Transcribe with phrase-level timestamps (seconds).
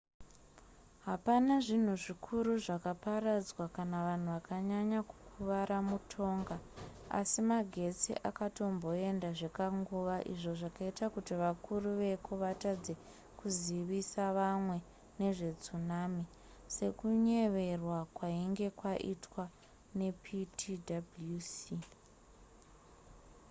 [1.07, 6.55] hapana zvinhu zvikuru zvakaparadzwa kana vanhu vakanyanya kukuvara mutonga
[7.19, 12.93] asi magetsi akatomboenda zvekanguva izvo zvakaita kuti vakuru vakuru veko vatadze
[13.39, 14.77] kuzivisa vamwe
[15.19, 16.23] nezvetsunami
[16.75, 19.43] sekunyeverwa kwainge kwaitwa
[19.97, 21.43] neptwc